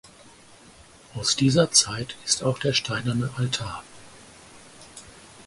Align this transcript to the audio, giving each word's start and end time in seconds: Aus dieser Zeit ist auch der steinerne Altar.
Aus 1.13 1.35
dieser 1.35 1.69
Zeit 1.69 2.15
ist 2.25 2.41
auch 2.41 2.57
der 2.57 2.73
steinerne 2.73 3.29
Altar. 3.37 3.83